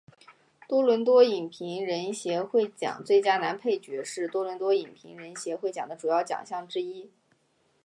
[0.67, 7.11] 多伦多影评人协会奖最佳男配角是多伦多影评人协会奖的主要奖项之一。